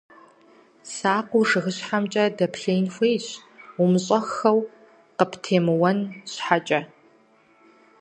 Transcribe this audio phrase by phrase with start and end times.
[0.93, 3.27] Сакъыу жыгыщхьэмкӀэ дэплъеин хуейщ,
[3.81, 4.59] умыщӀэххэу
[5.17, 5.99] къыптемыуэн
[6.31, 6.81] щхьэкӀэ.